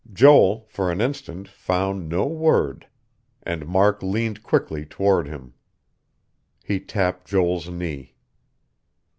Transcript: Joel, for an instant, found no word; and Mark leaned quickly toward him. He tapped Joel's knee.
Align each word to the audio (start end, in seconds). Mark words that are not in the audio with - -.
Joel, 0.11 0.65
for 0.67 0.89
an 0.91 0.99
instant, 0.99 1.47
found 1.47 2.09
no 2.09 2.25
word; 2.25 2.87
and 3.43 3.67
Mark 3.67 4.01
leaned 4.01 4.41
quickly 4.41 4.83
toward 4.83 5.27
him. 5.27 5.53
He 6.63 6.79
tapped 6.79 7.27
Joel's 7.27 7.69
knee. 7.69 8.15